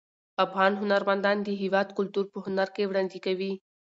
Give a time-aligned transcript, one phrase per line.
[0.45, 3.53] افغان هنرمندان د هیواد کلتور په هنر کې وړاندې کوي.